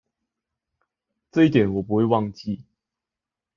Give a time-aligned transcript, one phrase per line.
[1.29, 2.65] 這一點我不會忘記